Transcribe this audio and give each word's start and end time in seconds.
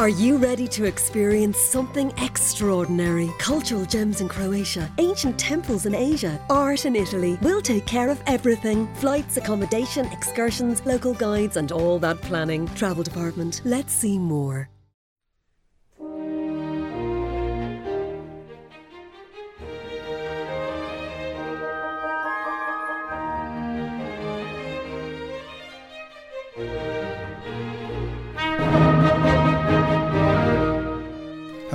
Are 0.00 0.08
you 0.08 0.38
ready 0.38 0.66
to 0.68 0.86
experience 0.86 1.58
something 1.58 2.10
extraordinary? 2.16 3.30
Cultural 3.38 3.84
gems 3.84 4.22
in 4.22 4.28
Croatia, 4.30 4.90
ancient 4.96 5.38
temples 5.38 5.84
in 5.84 5.94
Asia, 5.94 6.40
art 6.48 6.86
in 6.86 6.96
Italy. 6.96 7.38
We'll 7.42 7.60
take 7.60 7.84
care 7.84 8.08
of 8.08 8.18
everything 8.26 8.88
flights, 8.94 9.36
accommodation, 9.36 10.06
excursions, 10.06 10.86
local 10.86 11.12
guides, 11.12 11.58
and 11.58 11.70
all 11.70 11.98
that 11.98 12.18
planning. 12.22 12.66
Travel 12.68 13.02
department. 13.02 13.60
Let's 13.66 13.92
see 13.92 14.18
more. 14.18 14.70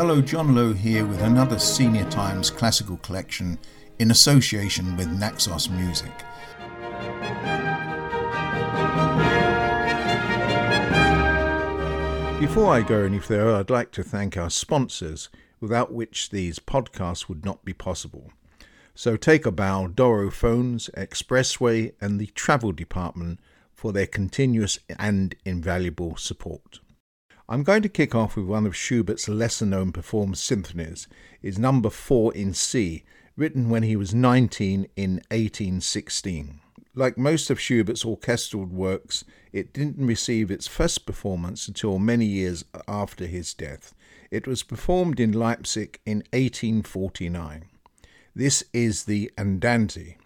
Hello, 0.08 0.22
John 0.22 0.54
Low 0.54 0.72
here 0.72 1.04
with 1.04 1.20
another 1.24 1.58
Senior 1.58 2.08
Times 2.12 2.52
classical 2.52 2.98
collection 2.98 3.58
in 3.98 4.12
association 4.12 4.96
with 4.96 5.08
Naxos 5.08 5.68
Music. 5.68 6.12
Before 12.40 12.72
I 12.72 12.86
go 12.88 13.02
any 13.04 13.18
further, 13.18 13.56
I'd 13.56 13.72
like 13.72 13.90
to 13.94 14.04
thank 14.04 14.38
our 14.38 14.52
sponsors, 14.52 15.30
without 15.60 15.92
which 15.92 16.30
these 16.30 16.60
podcasts 16.60 17.28
would 17.28 17.44
not 17.44 17.66
be 17.66 17.74
possible. 17.74 18.32
So 18.94 19.18
take 19.18 19.48
a 19.48 19.52
bow, 19.52 19.88
Doro 19.88 20.30
Phones, 20.30 20.88
Expressway, 20.96 21.94
and 22.00 22.20
the 22.20 22.28
Travel 22.28 22.74
Department 22.74 23.40
for 23.74 23.92
their 23.92 24.06
continuous 24.06 24.78
and 25.00 25.34
invaluable 25.46 26.16
support. 26.16 26.80
I'm 27.48 27.62
going 27.62 27.84
to 27.84 27.90
kick 27.90 28.16
off 28.16 28.36
with 28.36 28.46
one 28.46 28.66
of 28.66 28.76
Schubert's 28.76 29.30
lesser 29.30 29.68
known 29.68 29.92
performed 29.92 30.40
symphonies, 30.40 31.08
is 31.44 31.60
number 31.60 31.92
4 31.92 32.34
in 32.34 32.56
C, 32.56 33.04
written 33.38 33.70
when 33.70 33.84
he 33.84 33.96
was 33.96 34.16
19 34.16 34.88
in 34.96 35.12
1816. 35.30 36.60
Like 36.96 37.20
most 37.20 37.52
of 37.52 37.60
Schubert's 37.60 38.04
orchestral 38.04 38.66
works, 38.66 39.26
it 39.54 39.74
didn't 39.74 40.08
receive 40.08 40.50
its 40.50 40.66
first 40.66 41.06
performance 41.06 41.68
until 41.68 42.00
many 42.00 42.26
years 42.26 42.66
after 42.88 43.28
his 43.28 43.54
death. 43.54 43.94
It 44.32 44.48
was 44.48 44.64
performed 44.64 45.20
in 45.20 45.32
Leipzig 45.32 46.00
in 46.04 46.24
1849. 46.34 47.66
This 48.34 48.64
is 48.74 49.04
the 49.04 49.32
Andante. 49.38 50.18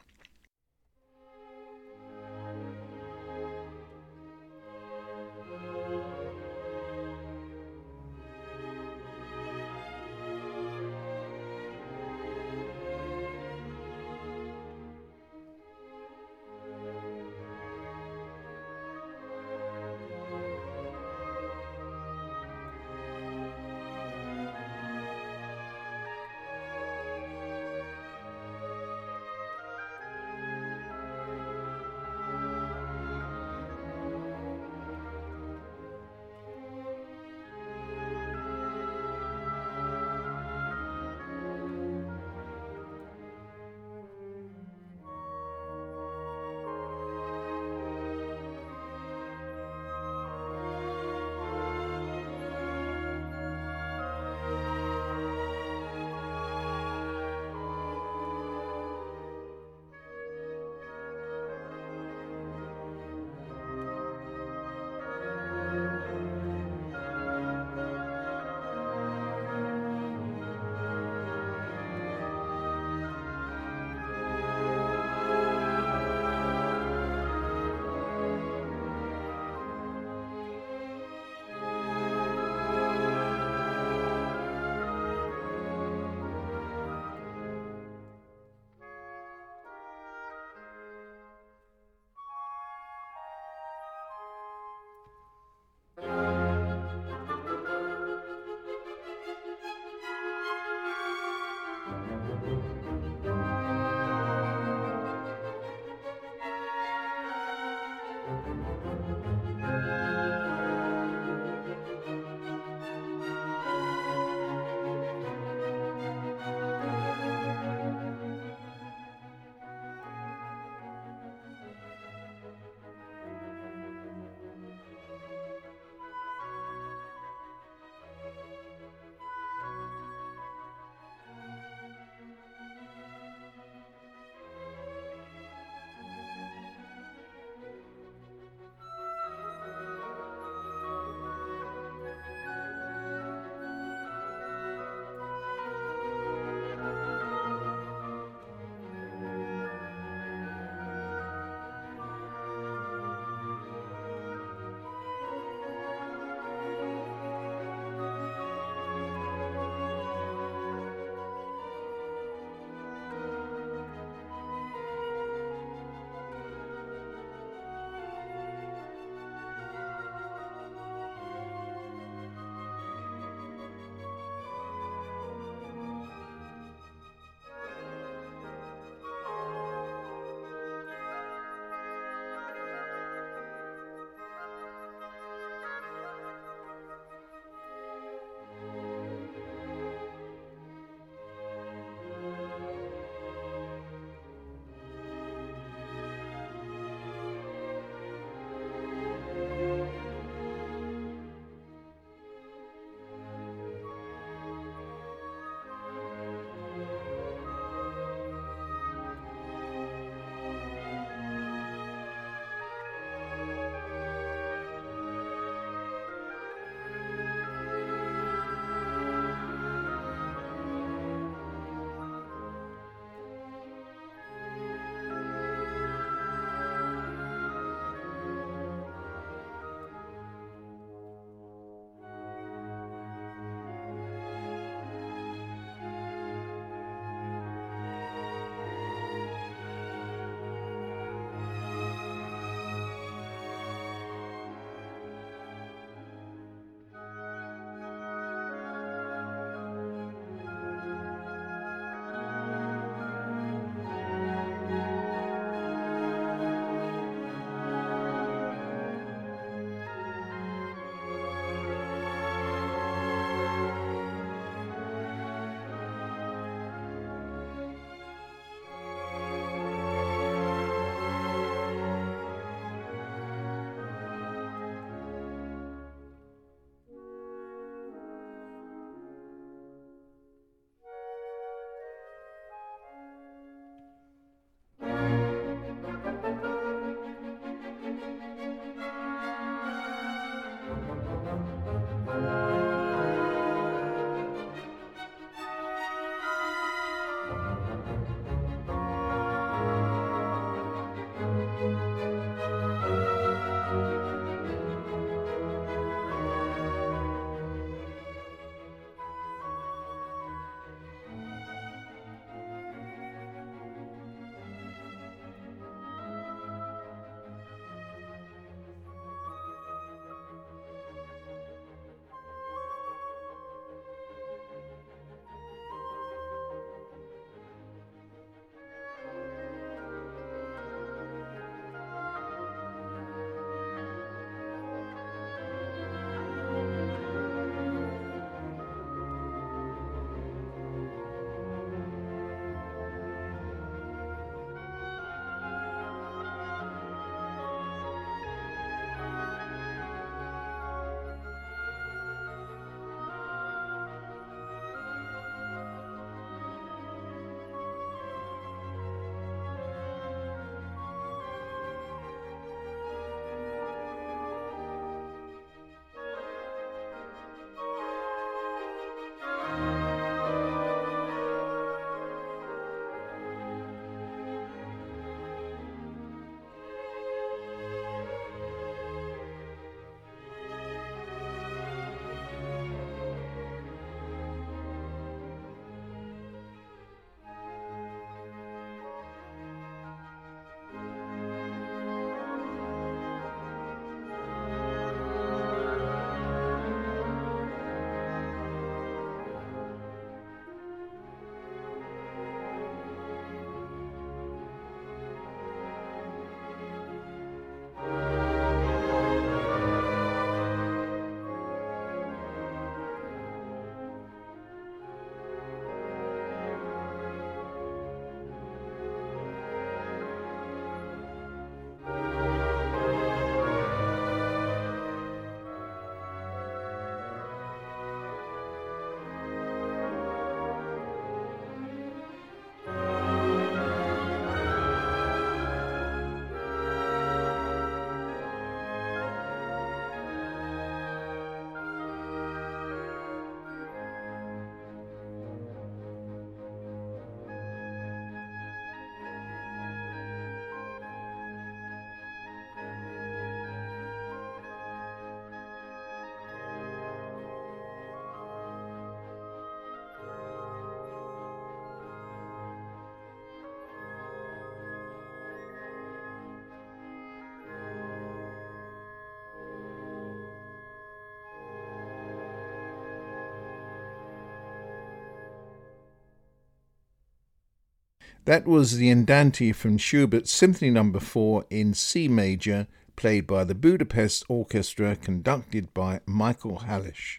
That 478.30 478.46
was 478.46 478.78
the 478.78 478.92
Andante 478.92 479.52
from 479.54 479.80
Schubert's 479.80 480.32
Symphony 480.32 480.70
No. 480.70 480.94
4 480.94 481.46
in 481.50 481.74
C 481.74 482.08
major, 482.08 482.68
played 482.96 483.26
by 483.26 483.44
the 483.44 483.56
Budapest 483.56 484.24
Orchestra, 484.30 484.96
conducted 484.96 485.74
by 485.74 486.02
Michael 486.06 486.60
Halász. 486.60 487.18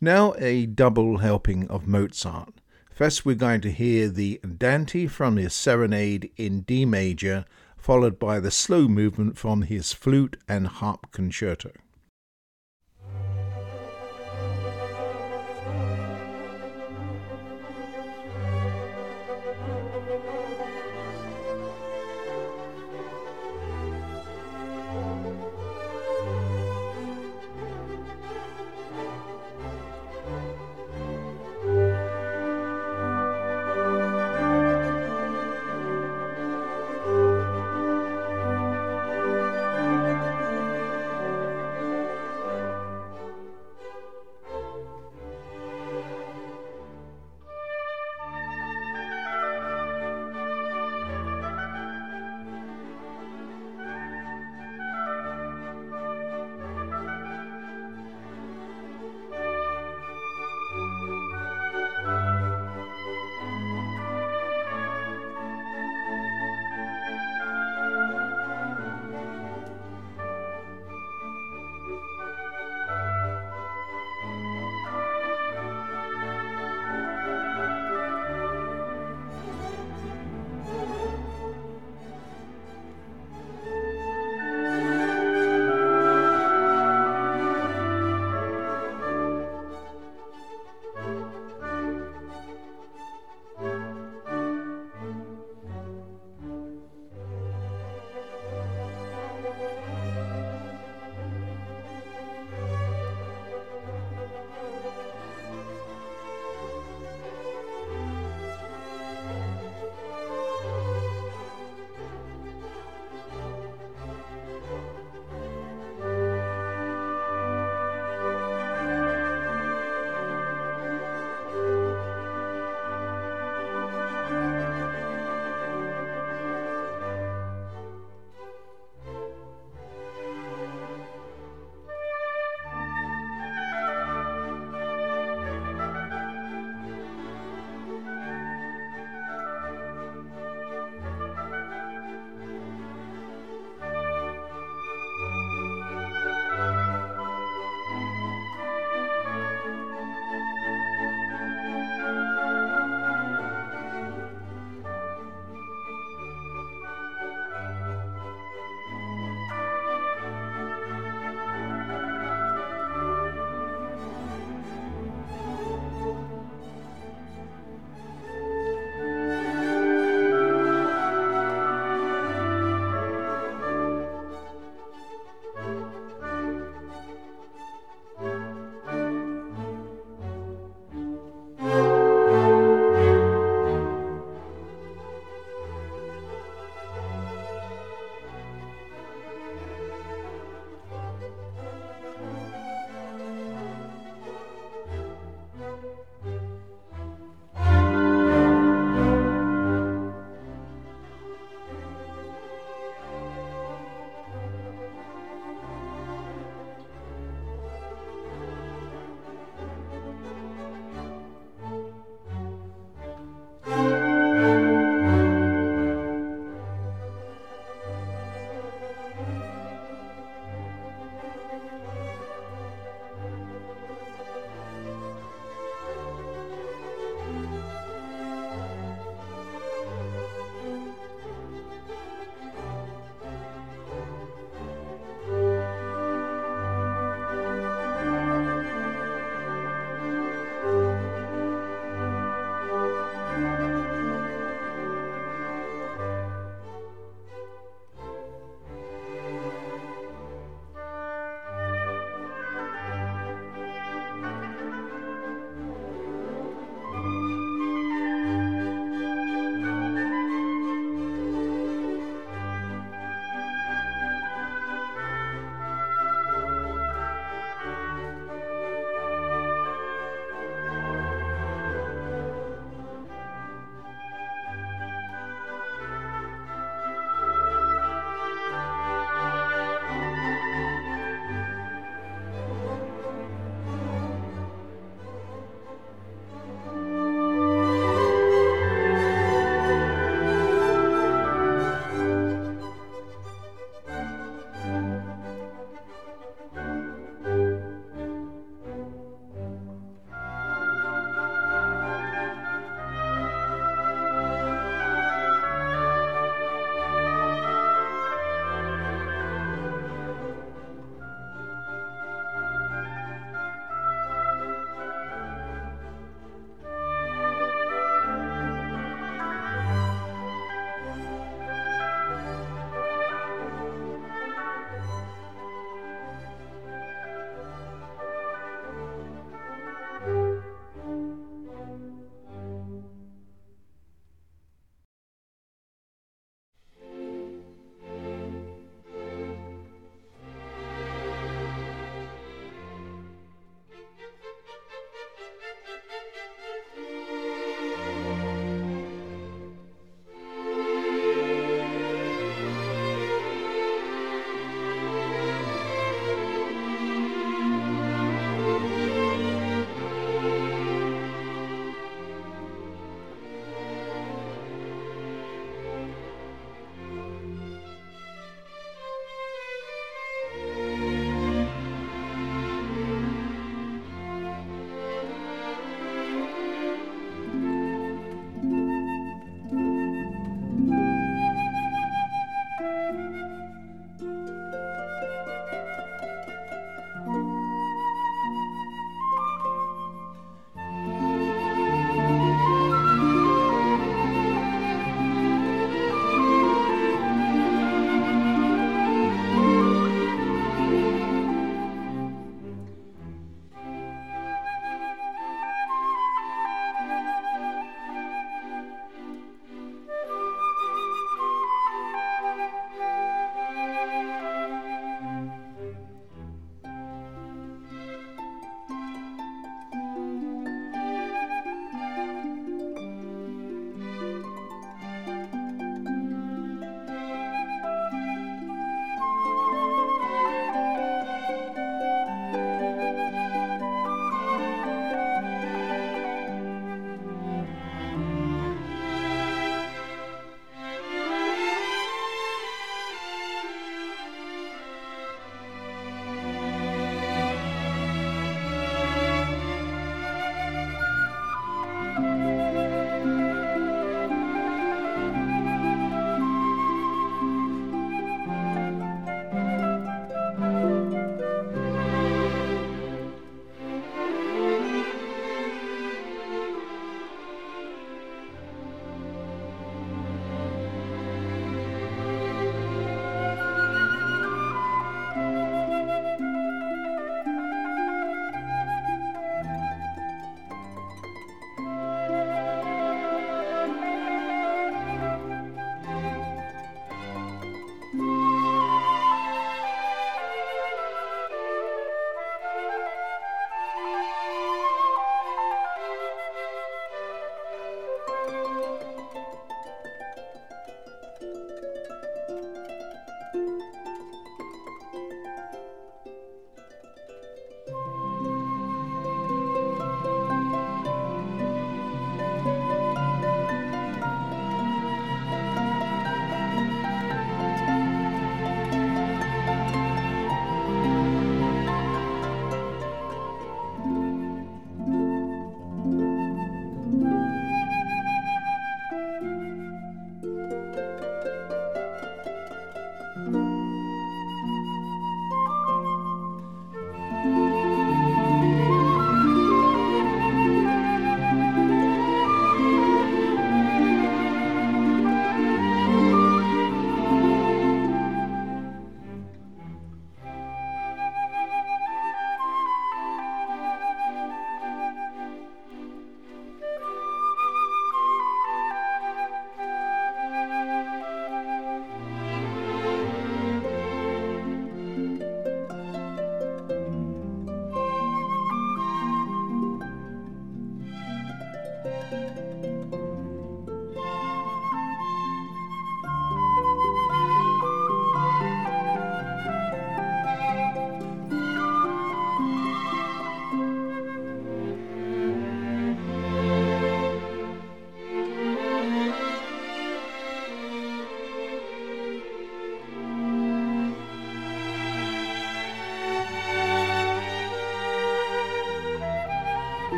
Now 0.00 0.34
a 0.38 0.66
double 0.66 1.18
helping 1.18 1.68
of 1.68 1.86
Mozart. 1.86 2.54
First, 2.92 3.24
we're 3.24 3.36
going 3.36 3.60
to 3.60 3.70
hear 3.70 4.08
the 4.08 4.40
Andante 4.42 5.06
from 5.06 5.36
his 5.36 5.54
Serenade 5.54 6.32
in 6.36 6.62
D 6.62 6.84
major, 6.84 7.44
followed 7.78 8.18
by 8.18 8.40
the 8.40 8.50
slow 8.50 8.88
movement 8.88 9.38
from 9.38 9.62
his 9.62 9.92
flute 9.92 10.36
and 10.48 10.66
harp 10.66 11.12
concerto. 11.12 11.70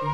You've 0.00 0.06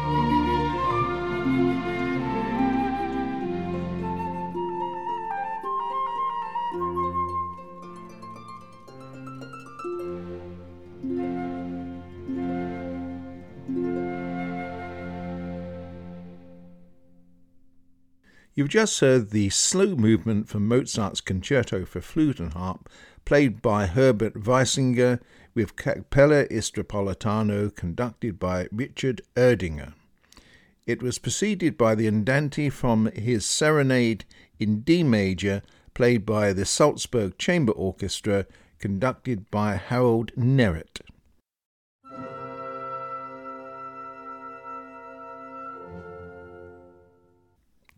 just 18.69 19.01
heard 19.01 19.31
the 19.31 19.51
slow 19.51 19.97
movement 19.97 20.49
from 20.49 20.67
Mozart's 20.67 21.21
Concerto 21.21 21.85
for 21.85 22.01
Flute 22.01 22.41
and 22.41 22.55
Harp, 22.55 22.89
played 23.25 23.63
by 23.63 23.87
Herbert 23.87 24.35
Weisinger 24.35 25.21
with 25.55 25.77
Capella 25.77 26.47
Istropolitana, 26.47 27.75
conducted 27.75 28.39
by 28.39 28.69
Richard 28.71 29.23
Edlinger. 29.37 29.95
It 30.87 31.03
was 31.03 31.19
preceded 31.19 31.79
by 31.79 31.95
the 31.95 32.07
Andante 32.07 32.69
from 32.69 33.07
his 33.13 33.47
Serenade 33.47 34.25
in 34.59 34.81
D 34.81 35.03
major, 35.03 35.63
played 35.95 36.27
by 36.27 36.53
the 36.53 36.67
Salzburg 36.67 37.39
Chamber 37.39 37.73
Orchestra, 37.73 38.47
conducted 38.79 39.51
by 39.51 39.77
Harald 39.77 40.33
Nerat. 40.37 41.01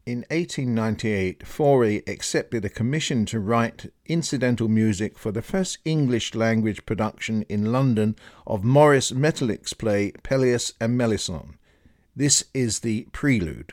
In 0.07 0.19
1898, 0.31 1.40
Fauré 1.40 2.09
accepted 2.09 2.64
a 2.64 2.69
commission 2.69 3.27
to 3.27 3.40
write 3.40 3.92
incidental 4.05 4.69
music 4.69 5.19
for 5.19 5.33
the 5.33 5.42
first 5.42 5.79
English 5.85 6.33
language 6.33 6.87
production 6.87 7.42
in 7.49 7.73
London 7.73 8.14
of 8.47 8.62
Maurice 8.62 9.11
Maeterlinck's 9.11 9.73
play 9.73 10.12
Pelleas 10.23 10.75
and 10.81 10.97
Melisande. 10.97 11.57
This 12.14 12.45
is 12.55 12.81
the 12.81 13.09
prelude. 13.11 13.73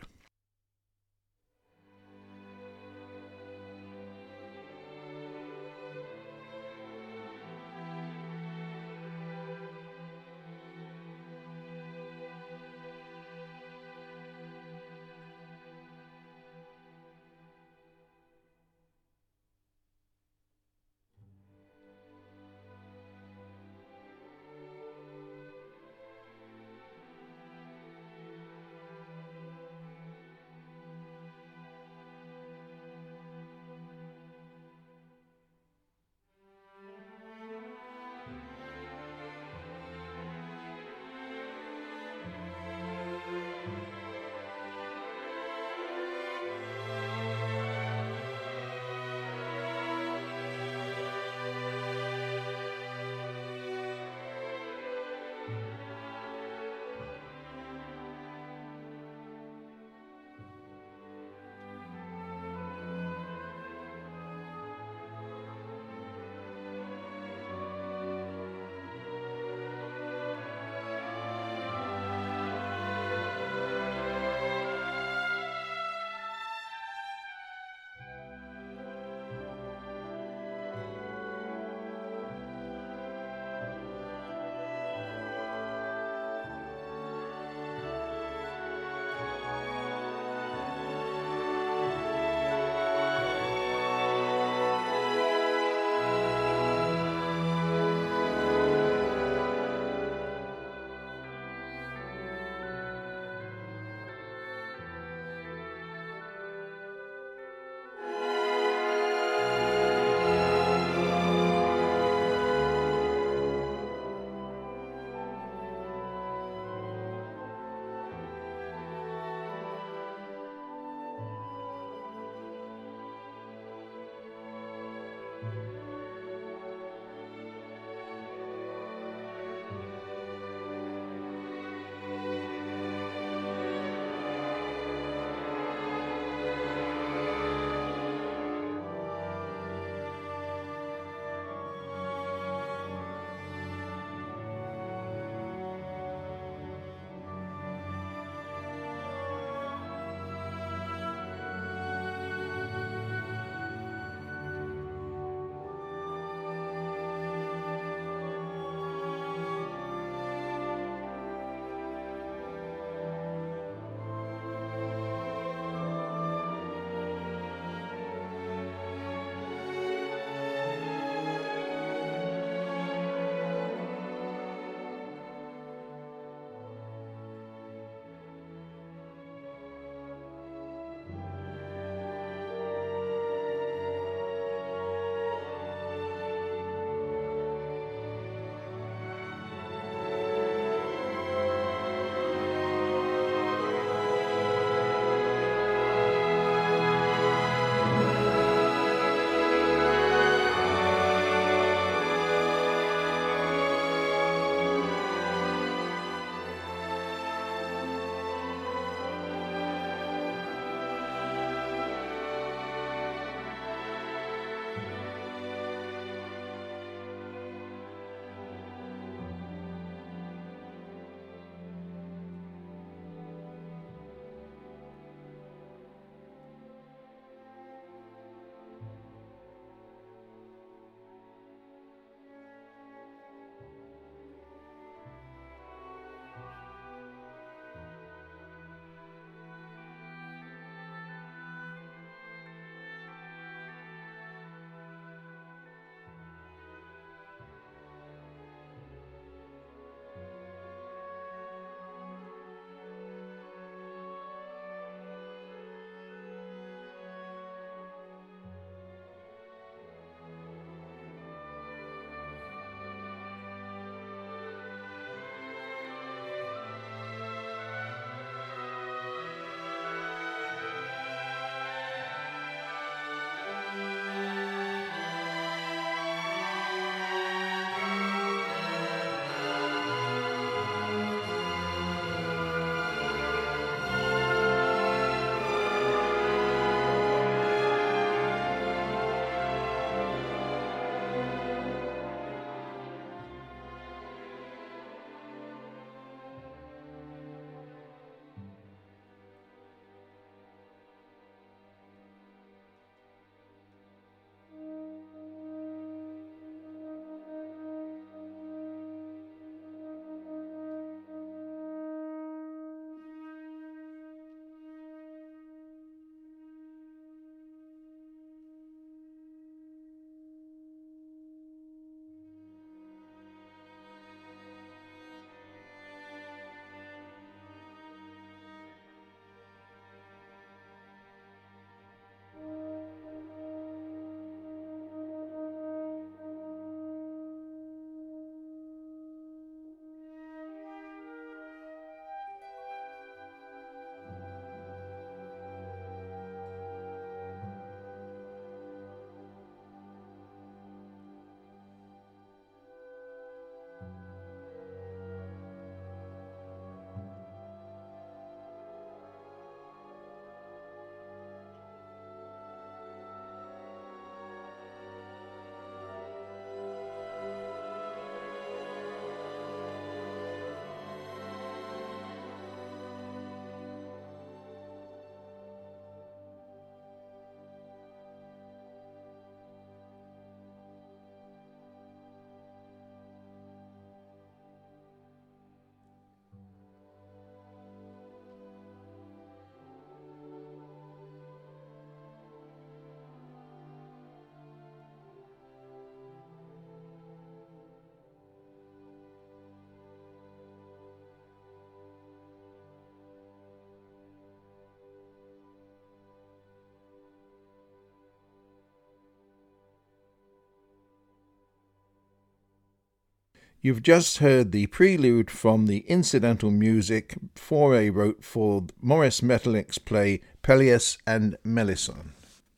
You've 413.65 413.82
just 413.82 414.17
heard 414.17 414.52
the 414.52 414.67
prelude 414.67 415.32
from 415.32 415.67
the 415.67 415.86
incidental 415.88 416.52
music 416.52 417.15
Fauré 417.34 417.95
wrote 417.95 418.21
for 418.21 418.65
Maurice 418.82 419.21
Maeterlinck's 419.21 419.78
play 419.78 420.19
Pelleas 420.43 420.97
and 421.08 421.38
Melisande. 421.45 422.10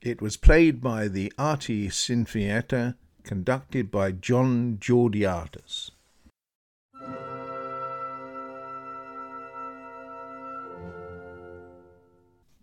It 0.02 0.20
was 0.20 0.36
played 0.36 0.82
by 0.82 1.08
the 1.08 1.32
Arti 1.38 1.90
Sinfonietta, 1.90 2.96
conducted 3.22 3.92
by 3.92 4.14
John 4.14 4.80
Georgiadis. 4.82 5.92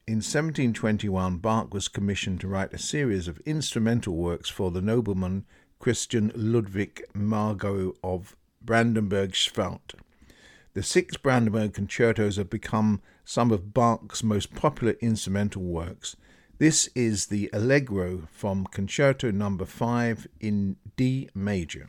In 0.08 0.18
1721, 0.18 1.36
Bach 1.36 1.72
was 1.72 1.86
commissioned 1.86 2.40
to 2.40 2.48
write 2.48 2.74
a 2.74 2.78
series 2.78 3.28
of 3.28 3.38
instrumental 3.46 4.16
works 4.16 4.50
for 4.50 4.72
the 4.72 4.82
nobleman 4.82 5.44
Christian 5.82 6.30
Ludwig 6.36 7.02
Margrave 7.12 7.90
of 8.04 8.36
Brandenburg-Schwedt. 8.64 9.94
The 10.74 10.82
six 10.84 11.16
Brandenburg 11.16 11.74
concertos 11.74 12.36
have 12.36 12.48
become 12.48 13.02
some 13.24 13.50
of 13.50 13.74
Bach's 13.74 14.22
most 14.22 14.54
popular 14.54 14.94
instrumental 15.00 15.62
works. 15.62 16.14
This 16.58 16.88
is 16.94 17.26
the 17.26 17.50
Allegro 17.52 18.28
from 18.30 18.64
Concerto 18.66 19.32
Number 19.32 19.64
no. 19.64 19.70
5 19.70 20.28
in 20.38 20.76
D 20.96 21.28
major. 21.34 21.88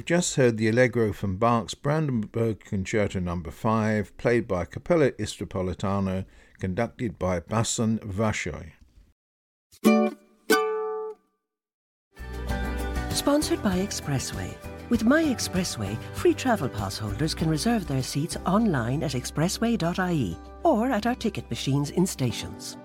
You've 0.00 0.06
just 0.06 0.36
heard 0.36 0.56
the 0.56 0.66
Allegro 0.66 1.12
from 1.12 1.36
Bach's 1.36 1.74
Brandenburg 1.74 2.60
Concerto 2.60 3.20
No. 3.20 3.42
5, 3.42 4.16
played 4.16 4.48
by 4.48 4.64
Capella 4.64 5.10
Istropolitana, 5.12 6.24
conducted 6.58 7.18
by 7.18 7.40
Bohdan 7.40 7.98
Warchal. 7.98 8.72
Sponsored 13.10 13.62
by 13.62 13.76
Expressway. 13.76 14.56
With 14.88 15.04
My 15.04 15.22
Expressway, 15.22 15.98
free 16.14 16.32
travel 16.32 16.70
pass 16.70 16.96
holders 16.96 17.34
can 17.34 17.50
reserve 17.50 17.86
their 17.86 18.02
seats 18.02 18.38
online 18.46 19.02
at 19.02 19.12
expressway.ie 19.12 20.38
or 20.62 20.90
at 20.90 21.04
our 21.04 21.14
ticket 21.14 21.50
machines 21.50 21.90
in 21.90 22.06
stations. 22.06 22.78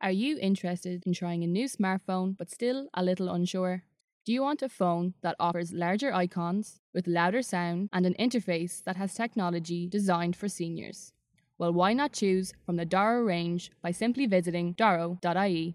Are 0.00 0.10
you 0.10 0.38
interested 0.40 1.02
in 1.04 1.12
trying 1.12 1.44
a 1.44 1.46
new 1.46 1.68
smartphone 1.68 2.34
but 2.34 2.50
still 2.50 2.88
a 2.94 3.04
little 3.04 3.28
unsure? 3.28 3.84
Do 4.24 4.32
you 4.32 4.42
want 4.42 4.62
a 4.62 4.68
phone 4.68 5.14
that 5.22 5.34
offers 5.40 5.72
larger 5.72 6.14
icons, 6.14 6.78
with 6.94 7.08
louder 7.08 7.42
sound, 7.42 7.88
and 7.92 8.06
an 8.06 8.14
interface 8.20 8.80
that 8.84 8.94
has 8.94 9.14
technology 9.14 9.88
designed 9.88 10.36
for 10.36 10.48
seniors? 10.48 11.12
Well, 11.58 11.72
why 11.72 11.92
not 11.92 12.12
choose 12.12 12.52
from 12.64 12.76
the 12.76 12.84
Doro 12.84 13.22
range 13.22 13.72
by 13.82 13.90
simply 13.90 14.26
visiting 14.26 14.74
doro.ie? 14.74 15.74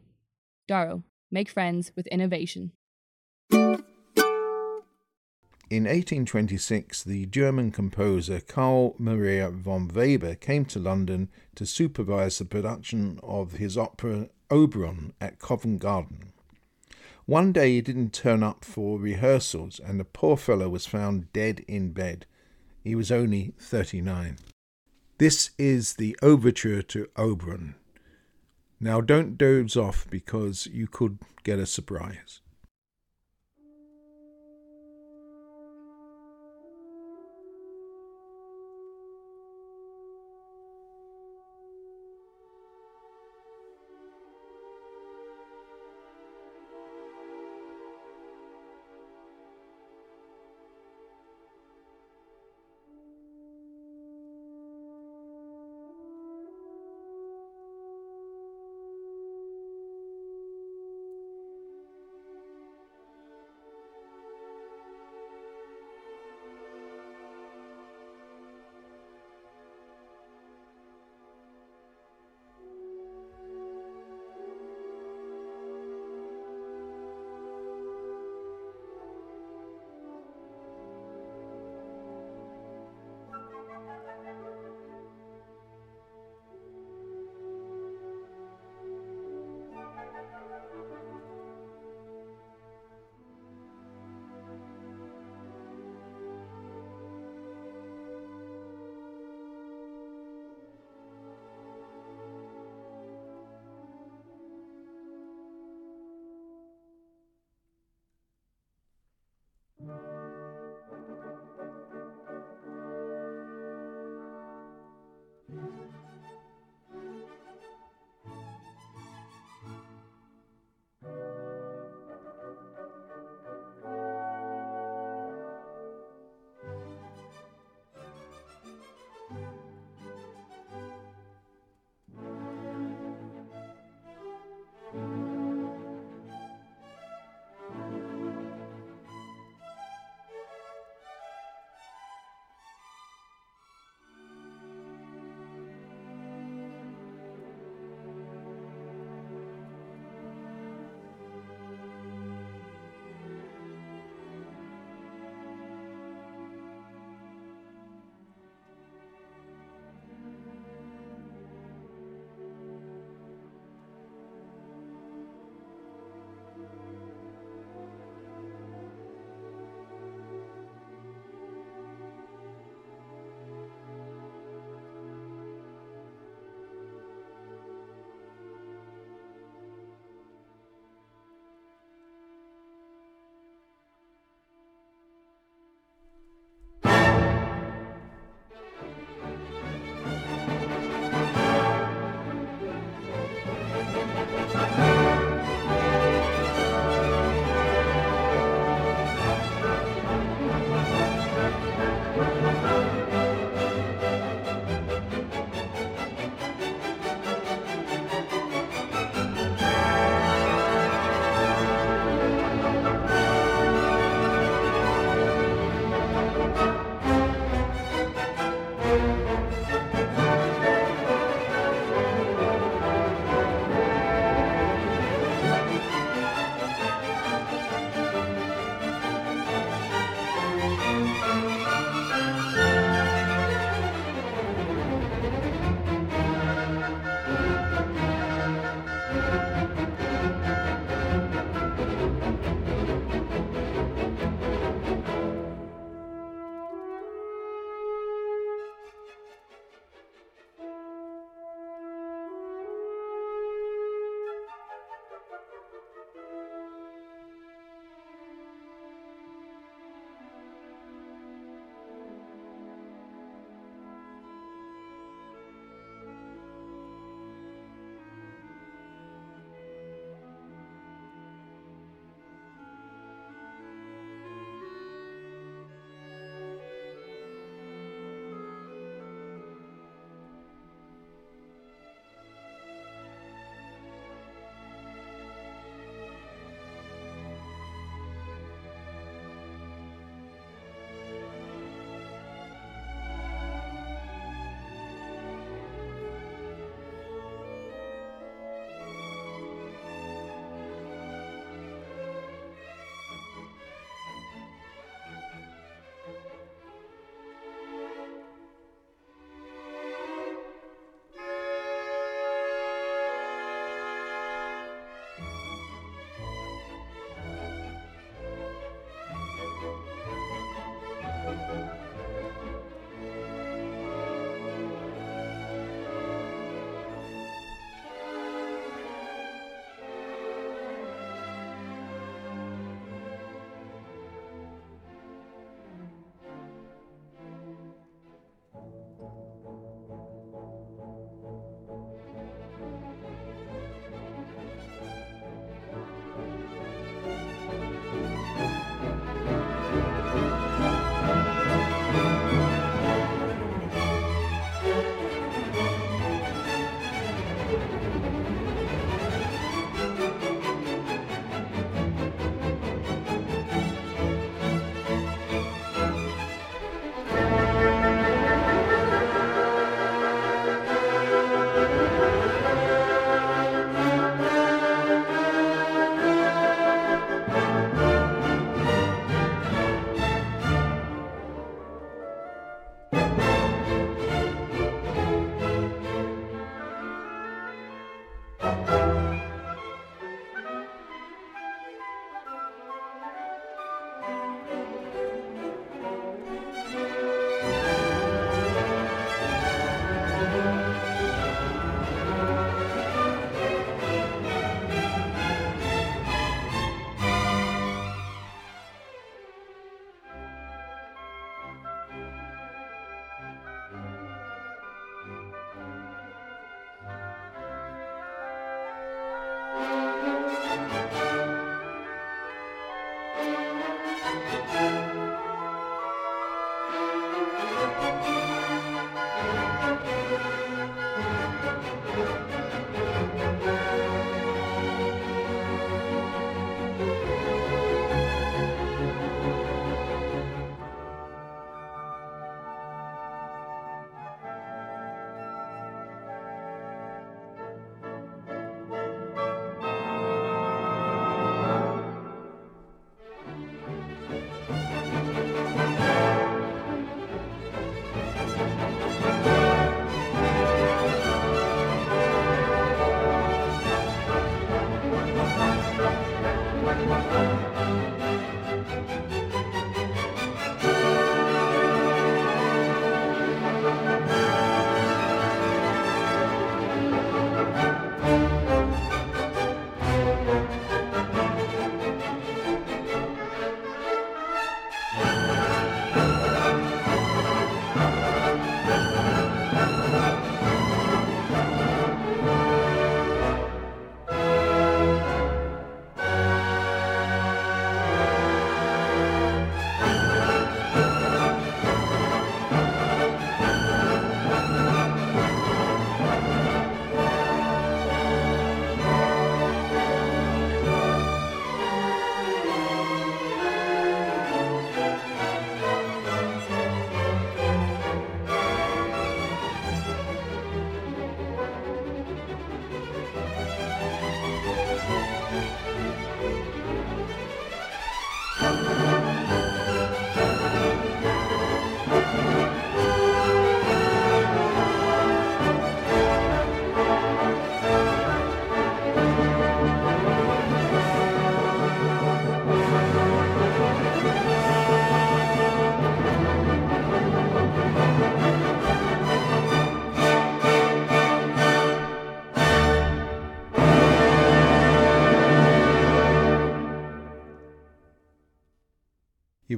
Doro, 0.65 1.03
make 1.29 1.49
friends 1.49 1.91
with 1.97 2.07
innovation. 2.07 2.71
In 5.69 5.83
1826, 5.83 7.03
the 7.03 7.25
German 7.25 7.71
composer 7.71 8.39
Carl 8.39 8.95
Maria 8.97 9.49
von 9.49 9.89
Weber 9.89 10.35
came 10.35 10.63
to 10.67 10.79
London 10.79 11.27
to 11.55 11.65
supervise 11.65 12.37
the 12.37 12.45
production 12.45 13.19
of 13.21 13.53
his 13.53 13.77
opera 13.77 14.29
Oberon 14.49 15.11
at 15.19 15.39
Covent 15.39 15.79
Garden. 15.81 16.31
One 17.27 17.51
day 17.51 17.73
he 17.73 17.81
didn't 17.81 18.13
turn 18.13 18.41
up 18.41 18.63
for 18.63 18.97
rehearsals, 18.97 19.81
and 19.83 19.99
the 19.99 20.05
poor 20.05 20.37
fellow 20.37 20.69
was 20.69 20.85
found 20.85 21.33
dead 21.33 21.59
in 21.67 21.91
bed. 21.91 22.25
He 22.85 22.95
was 22.95 23.11
only 23.11 23.53
39. 23.59 24.37
This 25.17 25.49
is 25.57 25.95
the 25.95 26.17
overture 26.21 26.81
to 26.83 27.09
Oberon. 27.17 27.75
Now 28.79 29.01
don't 29.01 29.37
doze 29.37 29.75
off 29.75 30.07
because 30.09 30.67
you 30.67 30.87
could 30.87 31.19
get 31.43 31.59
a 31.59 31.65
surprise. 31.65 32.39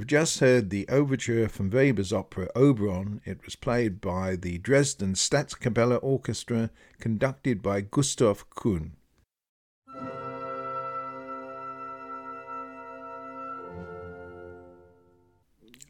Just 0.09 0.39
heard 0.39 0.71
the 0.71 0.87
overture 0.89 1.47
from 1.47 1.69
Weber's 1.69 2.11
opera 2.11 2.49
Oberon. 2.55 3.21
It 3.25 3.45
was 3.45 3.55
played 3.55 4.01
by 4.01 4.35
the 4.35 4.57
Dresden 4.57 5.13
Staatskapelle 5.13 5.99
Orchestra, 6.01 6.71
conducted 6.99 7.61
by 7.61 7.81
Gustav 7.81 8.49
Kuhn. 8.49 8.93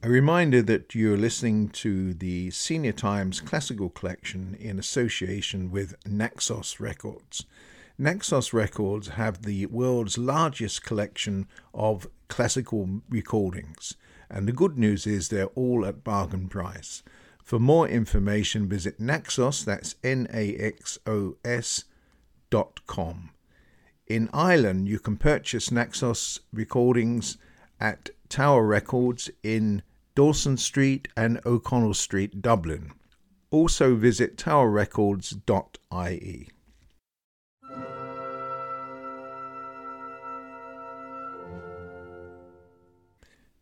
A 0.03 0.09
reminder 0.09 0.61
that 0.63 0.93
you're 0.93 1.15
listening 1.15 1.69
to 1.69 2.13
the 2.13 2.51
Senior 2.51 2.91
Times 2.91 3.39
Classical 3.39 3.87
Collection 3.87 4.57
in 4.59 4.77
association 4.77 5.71
with 5.71 5.95
Naxos 6.05 6.81
Records. 6.81 7.45
Naxos 7.97 8.51
Records 8.51 9.09
have 9.09 9.43
the 9.43 9.65
world's 9.67 10.17
largest 10.17 10.83
collection 10.83 11.47
of 11.73 12.05
classical 12.27 13.01
recordings, 13.09 13.95
and 14.29 14.47
the 14.47 14.51
good 14.51 14.77
news 14.77 15.07
is 15.07 15.29
they're 15.29 15.47
all 15.47 15.85
at 15.85 16.03
bargain 16.03 16.47
price. 16.47 17.01
For 17.43 17.59
more 17.59 17.87
information, 17.87 18.69
visit 18.69 18.99
Naxos, 18.99 19.65
that's 19.65 19.95
N 20.03 20.27
A 20.33 20.55
X 20.55 20.99
O 21.07 21.37
S 21.43 21.85
dot 22.49 22.85
com. 22.85 23.31
In 24.07 24.29
Ireland, 24.33 24.87
you 24.87 24.99
can 24.99 25.17
purchase 25.17 25.71
Naxos 25.71 26.39
recordings 26.53 27.37
at 27.79 28.11
Tower 28.27 28.65
Records 28.65 29.29
in 29.43 29.83
Dawson 30.15 30.57
Street 30.57 31.07
and 31.15 31.39
O'Connell 31.45 31.93
Street, 31.93 32.41
Dublin. 32.41 32.91
Also 33.51 33.95
visit 33.95 34.35
towerrecords.ie. 34.37 36.49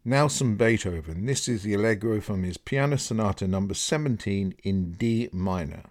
Now 0.10 0.30
some 0.30 0.56
Beethoven. 0.56 1.26
This 1.26 1.50
is 1.50 1.64
the 1.64 1.74
Allegro 1.74 2.22
from 2.22 2.44
his 2.44 2.56
Piano 2.56 2.96
Sonata 2.96 3.46
number 3.46 3.74
17 3.74 4.56
in 4.64 4.94
D 4.94 5.28
minor. 5.34 5.84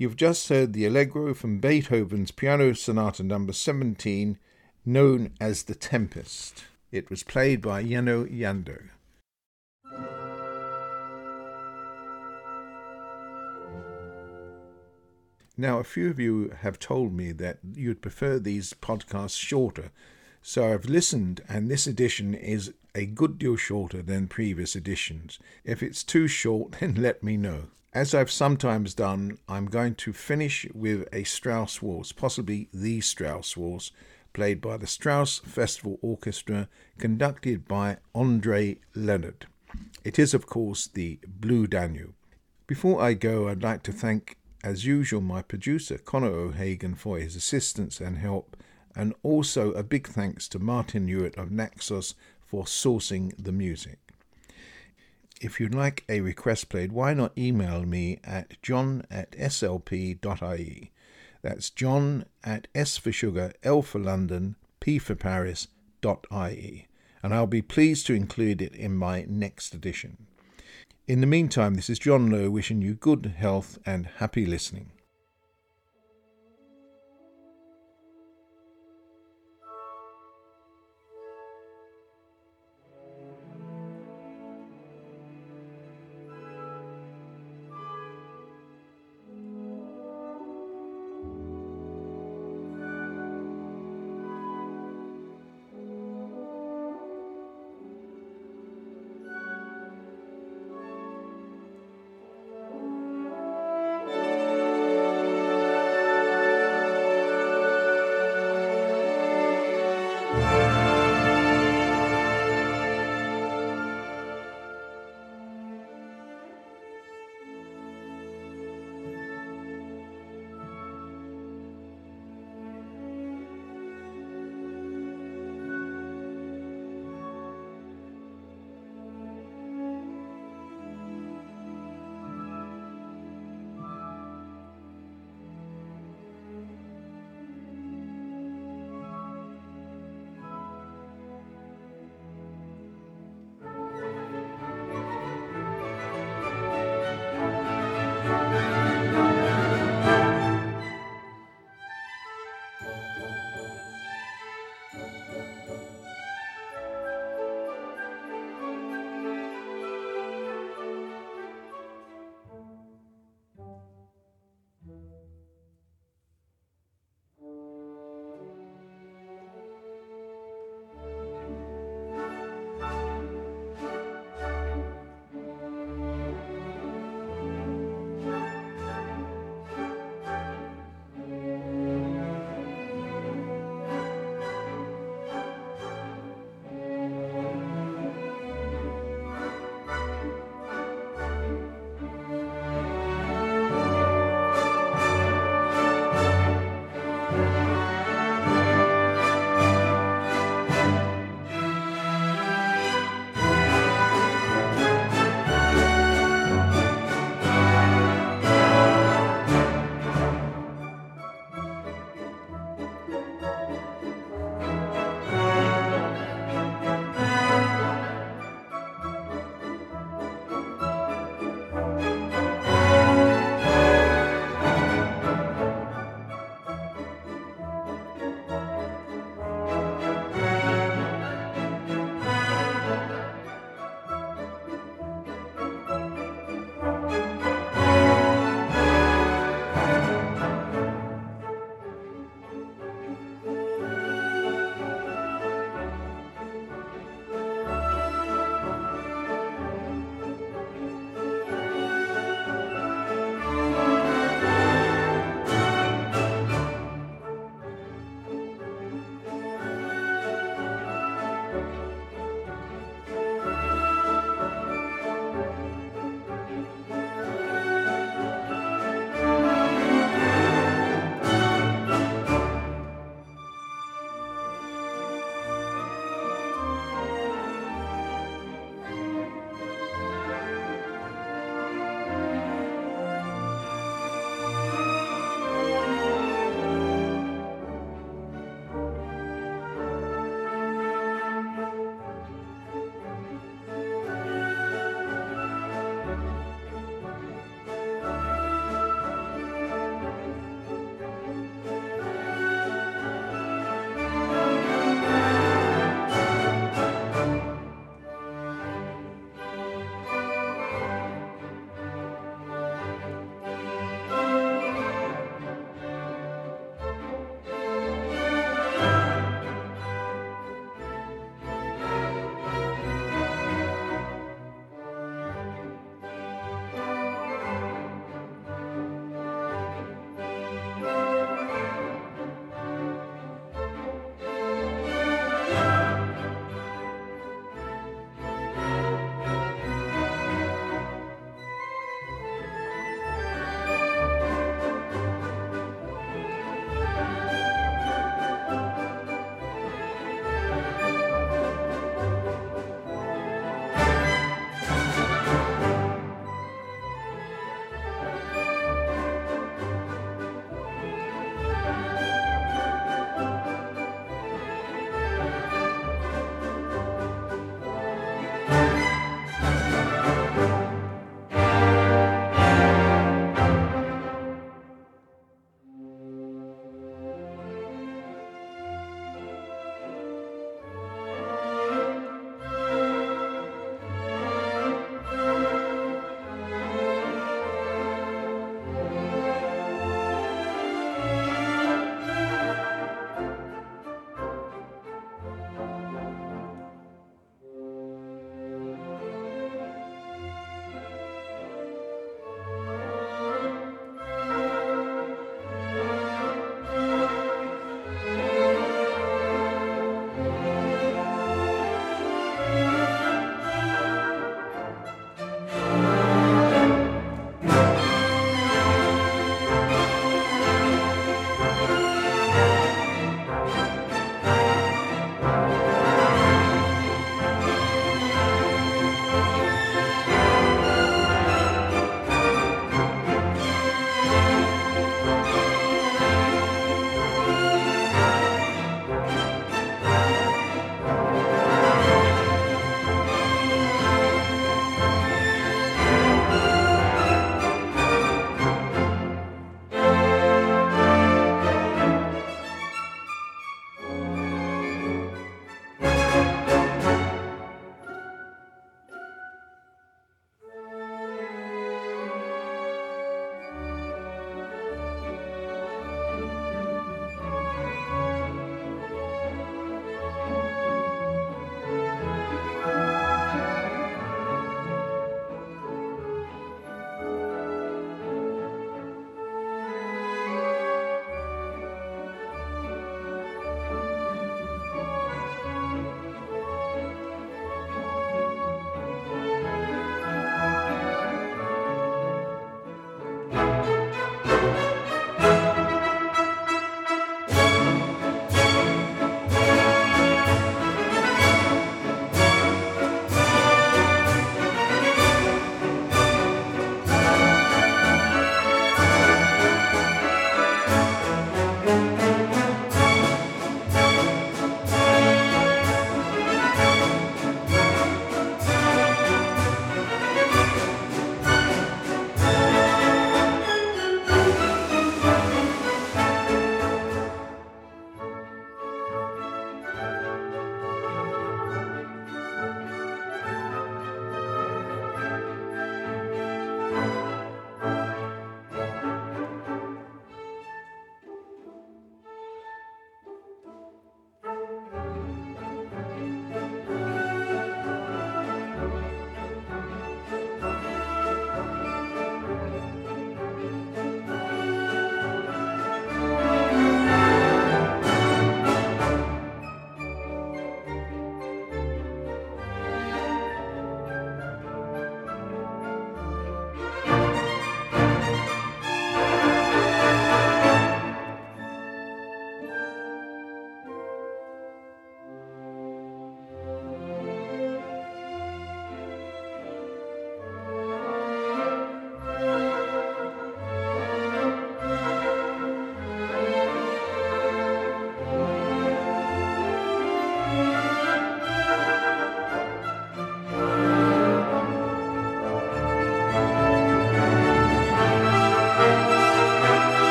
You've 0.00 0.16
just 0.16 0.48
heard 0.48 0.72
the 0.72 0.86
Allegro 0.86 1.34
from 1.34 1.60
Beethoven's 1.60 2.30
Piano 2.30 2.72
Sonata 2.72 3.22
number 3.22 3.52
17, 3.52 4.38
known 4.86 5.34
as 5.38 5.64
The 5.64 5.74
Tempest. 5.74 6.64
It 6.90 7.10
was 7.10 7.22
played 7.22 7.60
by 7.60 7.84
Jenő 7.84 8.26
Jandó. 8.34 8.88
Now, 15.58 15.78
a 15.78 15.84
few 15.84 16.08
of 16.08 16.18
you 16.18 16.54
have 16.60 16.78
told 16.78 17.12
me 17.12 17.32
that 17.32 17.58
you'd 17.74 18.00
prefer 18.00 18.38
these 18.38 18.72
podcasts 18.72 19.36
shorter, 19.36 19.90
so 20.40 20.72
I've 20.72 20.86
listened, 20.86 21.42
and 21.46 21.70
this 21.70 21.86
edition 21.86 22.32
is 22.32 22.72
a 22.94 23.06
good 23.06 23.38
deal 23.38 23.56
shorter 23.56 24.02
than 24.02 24.28
previous 24.28 24.74
editions. 24.76 25.38
If 25.64 25.82
it's 25.82 26.04
too 26.04 26.28
short, 26.28 26.72
then 26.80 26.94
let 26.94 27.22
me 27.22 27.36
know. 27.36 27.68
As 27.92 28.14
I've 28.14 28.30
sometimes 28.30 28.94
done, 28.94 29.38
I'm 29.48 29.66
going 29.66 29.96
to 29.96 30.12
finish 30.12 30.64
with 30.72 31.08
a 31.12 31.24
Strauss 31.24 31.82
waltz, 31.82 32.12
possibly 32.12 32.68
the 32.72 33.00
Strauss 33.00 33.56
waltz, 33.56 33.90
played 34.32 34.60
by 34.60 34.76
the 34.76 34.86
Strauss 34.86 35.40
Festival 35.40 35.98
Orchestra, 36.00 36.68
conducted 36.98 37.66
by 37.66 37.96
Andre 38.14 38.78
Leonard. 38.94 39.46
It 40.04 40.18
is, 40.18 40.34
of 40.34 40.46
course, 40.46 40.86
the 40.86 41.18
Blue 41.26 41.66
Danube. 41.66 42.14
Before 42.68 43.02
I 43.02 43.14
go, 43.14 43.48
I'd 43.48 43.64
like 43.64 43.82
to 43.84 43.92
thank, 43.92 44.36
as 44.62 44.86
usual, 44.86 45.20
my 45.20 45.42
producer, 45.42 45.98
Conor 45.98 46.28
O'Hagan, 46.28 46.94
for 46.94 47.18
his 47.18 47.34
assistance 47.34 48.00
and 48.00 48.18
help, 48.18 48.56
and 48.94 49.14
also 49.24 49.72
a 49.72 49.82
big 49.82 50.06
thanks 50.06 50.48
to 50.48 50.58
Martin 50.60 51.08
Hewitt 51.08 51.36
of 51.36 51.50
Naxos 51.50 52.14
for 52.50 52.64
sourcing 52.64 53.32
the 53.38 53.52
music 53.52 54.10
if 55.40 55.58
you'd 55.58 55.74
like 55.74 56.04
a 56.08 56.20
request 56.20 56.68
played, 56.68 56.92
why 56.92 57.14
not 57.14 57.36
email 57.36 57.84
me 57.84 58.20
at 58.22 58.60
john 58.62 59.04
at 59.10 59.32
slp.ie. 59.32 60.92
That's 61.42 61.70
john 61.70 62.26
at 62.44 62.68
S 62.74 62.98
for 62.98 63.10
sugar, 63.10 63.52
L 63.62 63.80
for 63.80 63.98
London, 63.98 64.56
P 64.78 64.98
for 64.98 65.14
Paris, 65.14 65.68
dot 66.02 66.26
.ie. 66.32 66.86
And 67.22 67.34
I'll 67.34 67.46
be 67.46 67.62
pleased 67.62 68.06
to 68.06 68.14
include 68.14 68.60
it 68.60 68.74
in 68.74 68.94
my 68.94 69.24
next 69.28 69.74
edition. 69.74 70.26
In 71.06 71.20
the 71.20 71.26
meantime, 71.26 71.74
this 71.74 71.90
is 71.90 71.98
John 71.98 72.30
Low 72.30 72.50
wishing 72.50 72.82
you 72.82 72.94
good 72.94 73.34
health 73.36 73.78
and 73.84 74.06
happy 74.18 74.46
listening. 74.46 74.92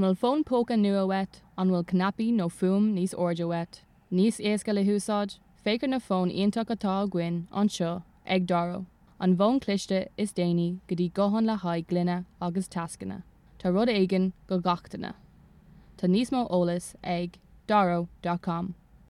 An 0.00 0.04
bhfuil 0.06 0.20
fón 0.20 0.42
póca 0.48 0.76
nua 0.80 1.00
wet 1.08 1.42
an 1.58 1.68
bhfuil 1.70 1.82
cnapi 1.88 2.26
nó 2.36 2.44
fum 2.58 2.84
níos 2.94 3.12
orde 3.24 3.46
wet. 3.48 3.80
Níos 4.10 4.38
éasca 4.50 4.72
le 4.72 4.84
húsáid, 4.86 5.34
fégur 5.62 5.90
na 5.90 5.98
fón 5.98 6.32
ionach 6.32 6.72
atá 6.74 6.94
gin 7.12 7.36
anseo 7.52 7.90
ag 8.24 8.46
daro. 8.46 8.86
An 9.20 9.36
bhin 9.36 9.60
cliste 9.60 10.08
is 10.16 10.32
déine 10.32 10.78
go 10.88 10.96
dtí 10.96 11.10
gohan 11.12 11.44
le 11.44 11.56
haid 11.64 11.86
glunne 11.92 12.24
agus 12.40 12.66
tascanna. 12.76 13.22
Tá 13.58 13.74
rud 13.74 13.92
aigen 13.92 14.32
go 14.46 14.58
gachtainna. 14.58 15.12
Tá 15.98 16.08
níos 16.08 16.32
mó 16.32 16.48
ólas 16.48 16.94
ag 17.04 17.38
daro.com. 17.66 18.74